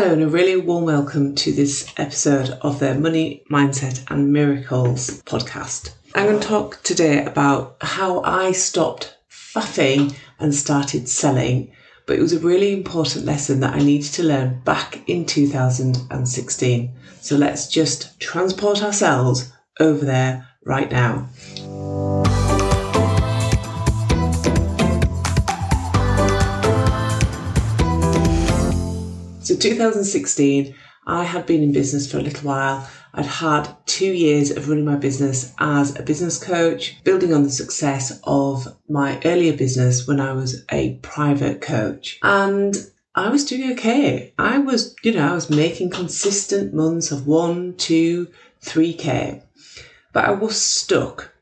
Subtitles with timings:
[0.00, 5.20] Hello, and a really warm welcome to this episode of the Money, Mindset and Miracles
[5.24, 5.90] podcast.
[6.14, 11.72] I'm going to talk today about how I stopped faffing and started selling,
[12.06, 16.92] but it was a really important lesson that I needed to learn back in 2016.
[17.20, 21.28] So let's just transport ourselves over there right now.
[29.58, 30.74] 2016,
[31.06, 32.88] I had been in business for a little while.
[33.14, 37.50] I'd had two years of running my business as a business coach, building on the
[37.50, 42.18] success of my earlier business when I was a private coach.
[42.22, 42.76] And
[43.14, 44.34] I was doing okay.
[44.38, 48.28] I was, you know, I was making consistent months of one, two,
[48.60, 49.42] three K.
[50.12, 51.32] But I was stuck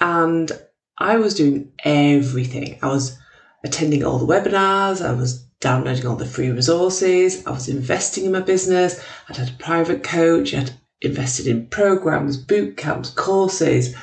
[0.00, 0.50] and
[0.98, 2.78] I was doing everything.
[2.82, 3.16] I was
[3.64, 7.46] attending all the webinars, I was downloading all the free resources.
[7.46, 9.02] I was investing in my business.
[9.28, 10.52] I'd had a private coach.
[10.52, 13.94] I'd invested in programs, boot camps, courses,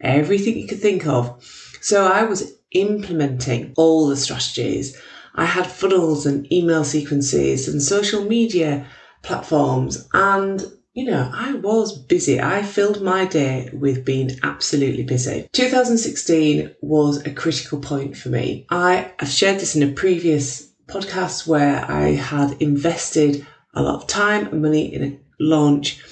[0.00, 1.42] everything you could think of.
[1.80, 5.00] So I was implementing all the strategies.
[5.36, 8.86] I had funnels and email sequences and social media
[9.22, 10.08] platforms.
[10.12, 12.40] And, you know, I was busy.
[12.40, 15.48] I filled my day with being absolutely busy.
[15.52, 18.66] 2016 was a critical point for me.
[18.70, 24.06] I, I've shared this in a previous podcast where I had invested a lot of
[24.06, 26.02] time and money in a launch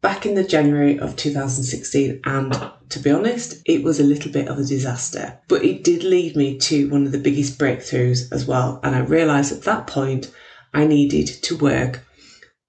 [0.00, 4.48] back in the January of 2016 and to be honest, it was a little bit
[4.48, 5.38] of a disaster.
[5.48, 8.80] But it did lead me to one of the biggest breakthroughs as well.
[8.82, 10.32] And I realized at that point
[10.74, 12.04] I needed to work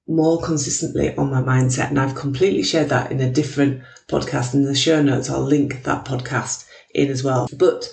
[0.08, 1.90] more consistently on my mindset.
[1.90, 4.54] And I've completely shared that in a different podcast.
[4.54, 7.48] In the show notes, I'll link that podcast in as well.
[7.58, 7.92] But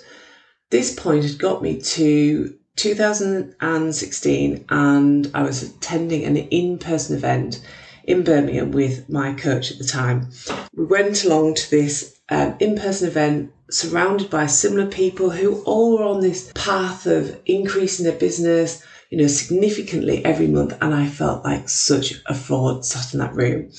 [0.69, 7.61] this point had got me to 2016 and I was attending an in-person event
[8.05, 10.29] in Birmingham with my coach at the time.
[10.73, 16.05] We went along to this um, in-person event surrounded by similar people who all were
[16.05, 20.77] on this path of increasing their business, you know, significantly every month.
[20.79, 23.69] And I felt like such a fraud sat in that room.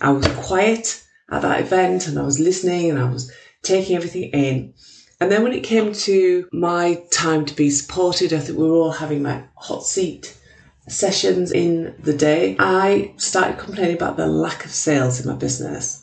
[0.00, 3.32] I was quiet at that event and I was listening and I was
[3.62, 4.74] taking everything in.
[5.20, 8.76] And then when it came to my time to be supported, I think we were
[8.76, 10.36] all having like hot seat
[10.88, 12.56] sessions in the day.
[12.58, 16.02] I started complaining about the lack of sales in my business.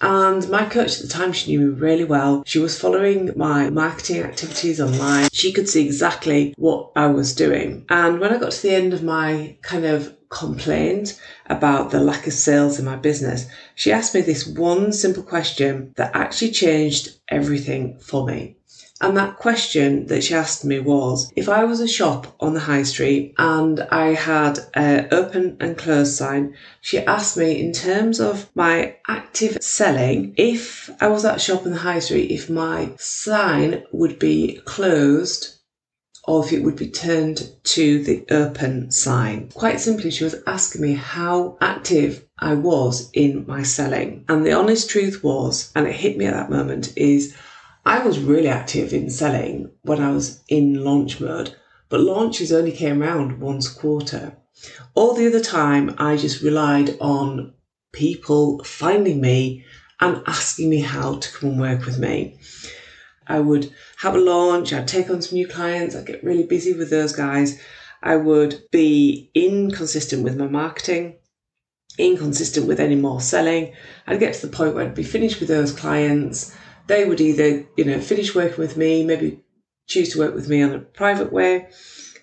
[0.00, 2.42] And my coach at the time, she knew me really well.
[2.46, 5.28] She was following my marketing activities online.
[5.32, 7.84] She could see exactly what I was doing.
[7.88, 12.26] And when I got to the end of my kind of complaint about the lack
[12.26, 17.08] of sales in my business, she asked me this one simple question that actually changed
[17.28, 18.56] everything for me.
[19.00, 22.60] And that question that she asked me was if I was a shop on the
[22.60, 28.20] high street and I had an open and closed sign, she asked me in terms
[28.20, 32.48] of my active selling, if I was at a shop on the high street, if
[32.48, 35.58] my sign would be closed
[36.26, 39.50] or if it would be turned to the open sign.
[39.54, 44.24] Quite simply, she was asking me how active I was in my selling.
[44.28, 47.36] And the honest truth was, and it hit me at that moment, is
[47.84, 51.54] I was really active in selling when I was in launch mode,
[51.90, 54.36] but launches only came around once a quarter.
[54.94, 57.52] All the other time, I just relied on
[57.92, 59.64] people finding me
[60.00, 62.38] and asking me how to come and work with me.
[63.26, 66.72] I would have a launch, I'd take on some new clients, I'd get really busy
[66.72, 67.60] with those guys.
[68.02, 71.16] I would be inconsistent with my marketing,
[71.98, 73.72] inconsistent with any more selling.
[74.06, 76.54] I'd get to the point where I'd be finished with those clients.
[76.86, 79.40] They would either, you know, finish working with me, maybe
[79.86, 81.68] choose to work with me on a private way,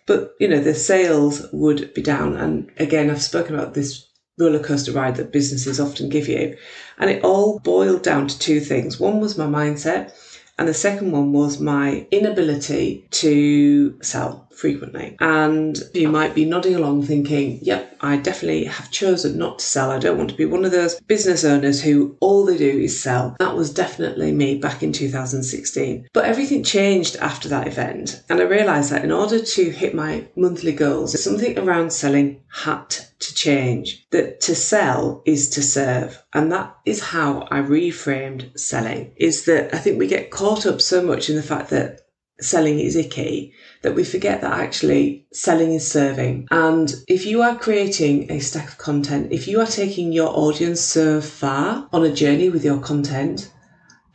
[0.06, 2.36] but you know, the sales would be down.
[2.36, 4.08] And again, I've spoken about this
[4.38, 6.58] roller coaster ride that businesses often give you.
[6.98, 9.00] And it all boiled down to two things.
[9.00, 10.14] One was my mindset
[10.62, 15.18] and the second one was my inability to sell frequently.
[15.20, 19.92] And you might be nodding along thinking, yep, I definitely have chosen not to sell.
[19.92, 23.02] I don't want to be one of those business owners who all they do is
[23.02, 23.36] sell.
[23.40, 26.08] That was definitely me back in 2016.
[26.14, 28.24] But everything changed after that event.
[28.30, 32.90] And I realized that in order to hit my monthly goals, something around selling had
[32.90, 34.06] to change.
[34.12, 36.22] That to sell is to serve.
[36.34, 39.14] And that is how I reframed selling.
[39.16, 42.02] Is that I think we get caught up so much in the fact that
[42.42, 46.48] selling is icky that we forget that actually selling is serving.
[46.52, 50.82] And if you are creating a stack of content, if you are taking your audience
[50.82, 53.52] so far on a journey with your content,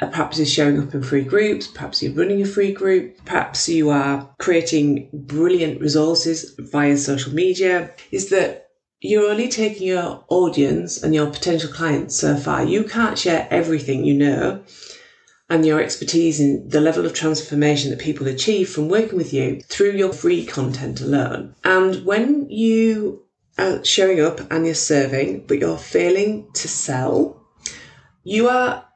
[0.01, 3.69] uh, perhaps you're showing up in free groups, perhaps you're running a free group, perhaps
[3.69, 8.69] you are creating brilliant resources via social media, is that
[9.01, 12.65] you're only taking your audience and your potential clients so far.
[12.65, 14.63] You can't share everything you know
[15.49, 19.61] and your expertise in the level of transformation that people achieve from working with you
[19.63, 21.55] through your free content alone.
[21.63, 23.23] And when you
[23.59, 27.41] are showing up and you're serving, but you're failing to sell,
[28.25, 28.87] you are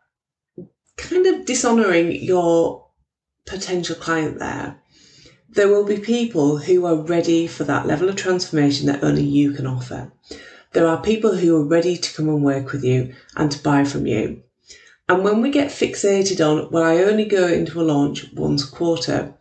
[0.96, 2.86] kind of dishonoring your
[3.46, 4.80] potential client there.
[5.48, 9.52] There will be people who are ready for that level of transformation that only you
[9.52, 10.12] can offer.
[10.72, 13.84] There are people who are ready to come and work with you and to buy
[13.84, 14.42] from you.
[15.10, 18.70] And when we get fixated on, well, I only go into a launch once a
[18.70, 19.34] quarter,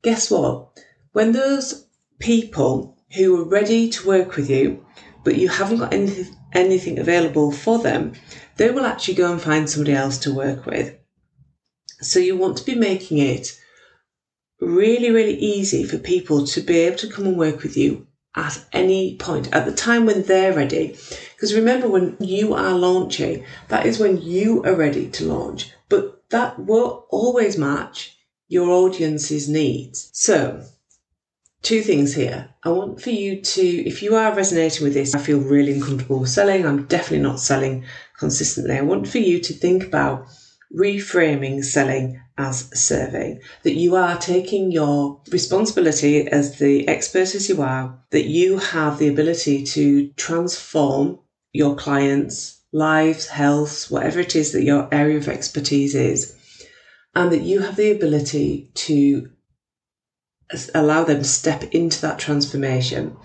[0.00, 0.68] guess what?
[1.12, 1.84] When those
[2.18, 4.82] people who are ready to work with you,
[5.22, 8.14] but you haven't got anything, anything available for them,
[8.56, 10.96] they will actually go and find somebody else to work with.
[12.00, 13.60] So you want to be making it
[14.58, 18.64] really, really easy for people to be able to come and work with you at
[18.72, 20.96] any point at the time when they're ready.
[21.34, 26.22] Because remember, when you are launching, that is when you are ready to launch, but
[26.30, 28.16] that will always match
[28.48, 30.10] your audience's needs.
[30.12, 30.64] So,
[31.62, 32.50] two things here.
[32.62, 36.26] I want for you to, if you are resonating with this, I feel really uncomfortable
[36.26, 37.84] selling, I'm definitely not selling
[38.18, 38.76] consistently.
[38.76, 40.26] I want for you to think about
[40.76, 47.60] reframing selling as serving, that you are taking your responsibility as the expert as you
[47.60, 51.18] are, that you have the ability to transform
[51.52, 56.36] your clients' lives, health, whatever it is that your area of expertise is,
[57.14, 59.28] and that you have the ability to
[60.74, 63.16] allow them to step into that transformation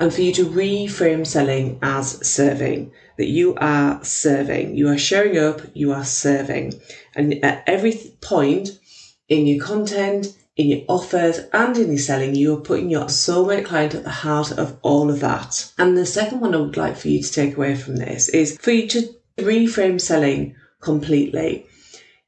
[0.00, 4.74] and for you to reframe selling as serving that you are serving.
[4.74, 6.80] You are showing up you are serving.
[7.14, 8.80] And at every point
[9.28, 13.66] in your content in your offers and in your selling you are putting your soulmate
[13.66, 15.70] client at the heart of all of that.
[15.78, 18.56] And the second one i would like for you to take away from this is
[18.58, 21.66] for you to reframe selling completely.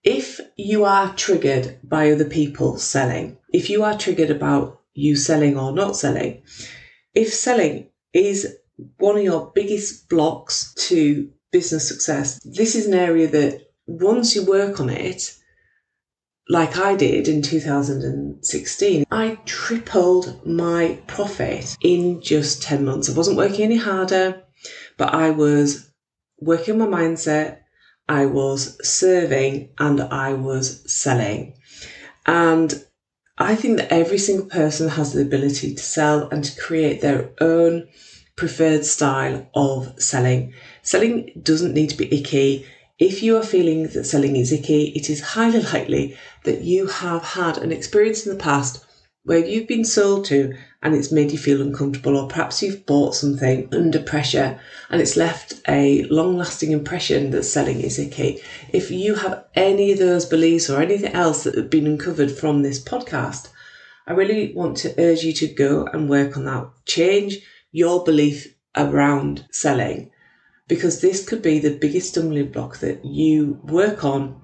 [0.04, 5.56] If you are triggered by other people selling if you are triggered about you selling
[5.58, 6.42] or not selling
[7.14, 8.56] if selling is
[8.98, 14.44] one of your biggest blocks to business success, this is an area that once you
[14.44, 15.36] work on it,
[16.48, 23.08] like I did in 2016, I tripled my profit in just 10 months.
[23.08, 24.42] I wasn't working any harder,
[24.96, 25.90] but I was
[26.40, 27.58] working my mindset,
[28.08, 31.54] I was serving, and I was selling.
[32.26, 32.84] And
[33.38, 37.31] I think that every single person has the ability to sell and to create their
[37.40, 37.88] own
[38.37, 40.52] preferred style of selling.
[40.82, 42.67] Selling doesn't need to be icky.
[42.99, 47.23] If you are feeling that selling is icky, it is highly likely that you have
[47.23, 48.84] had an experience in the past
[49.24, 53.14] where you've been sold to and it's made you feel uncomfortable, or perhaps you've bought
[53.14, 54.58] something under pressure
[54.90, 58.42] and it's left a long lasting impression that selling is icky.
[58.72, 62.62] If you have any of those beliefs or anything else that have been uncovered from
[62.62, 63.50] this podcast,
[64.06, 66.69] I really want to urge you to go and work on that.
[66.86, 67.38] Change
[67.70, 70.10] your belief around selling
[70.66, 74.40] because this could be the biggest stumbling block that you work on,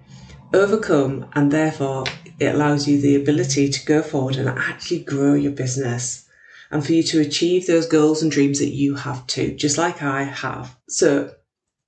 [0.53, 2.05] overcome, and therefore
[2.39, 6.29] it allows you the ability to go forward and actually grow your business
[6.71, 10.03] and for you to achieve those goals and dreams that you have too, just like
[10.03, 10.77] I have.
[10.89, 11.35] So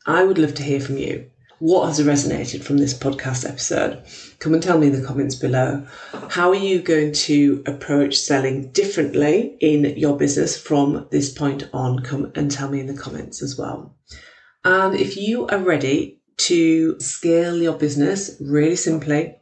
[0.06, 1.30] I would love to hear from you.
[1.58, 4.02] What has resonated from this podcast episode?
[4.38, 5.86] Come and tell me in the comments below.
[6.30, 11.98] How are you going to approach selling differently in your business from this point on?
[11.98, 13.94] Come and tell me in the comments as well.
[14.64, 19.36] And if you are ready to scale your business really simply,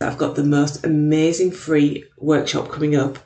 [0.00, 3.18] I've got the most amazing free workshop coming up,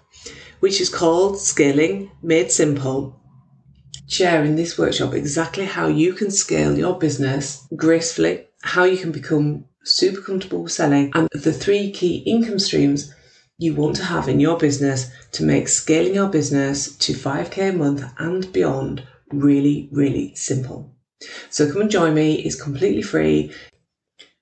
[0.60, 3.20] which is called Scaling Made Simple.
[4.06, 9.10] Share in this workshop exactly how you can scale your business gracefully, how you can
[9.10, 13.12] become super comfortable selling, and the three key income streams
[13.58, 17.72] you want to have in your business to make scaling your business to 5k a
[17.72, 20.93] month and beyond really, really simple.
[21.50, 22.36] So come and join me.
[22.36, 23.52] It's completely free.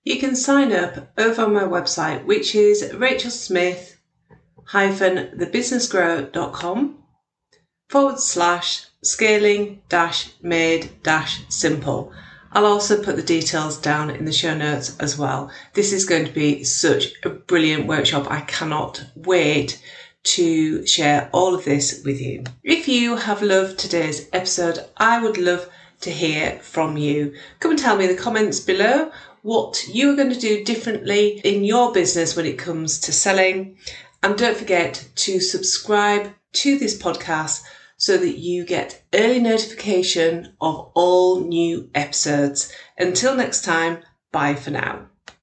[0.05, 3.93] You can sign up over on my website, which is rachelsmith
[4.73, 6.99] thebusinessgrower.com
[7.89, 12.13] forward slash scaling dash made dash simple.
[12.53, 15.51] I'll also put the details down in the show notes as well.
[15.73, 18.31] This is going to be such a brilliant workshop.
[18.31, 19.81] I cannot wait
[20.25, 22.45] to share all of this with you.
[22.63, 25.69] If you have loved today's episode, I would love
[26.03, 27.35] to hear from you.
[27.61, 29.11] Come and tell me in the comments below
[29.43, 33.77] what you are going to do differently in your business when it comes to selling.
[34.23, 37.63] And don't forget to subscribe to this podcast
[37.97, 42.73] so that you get early notification of all new episodes.
[42.99, 43.99] Until next time,
[44.33, 45.09] bye for now.